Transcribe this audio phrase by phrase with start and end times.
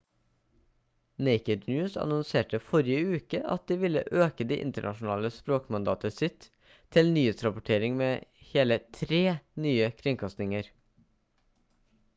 [1.25, 6.49] naked news annonserte forrige uke at de ville øke det internasjonale språkmandatet sitt
[6.97, 9.21] til nyhetsrapportering med hele tre
[9.67, 10.73] nye kringkastinger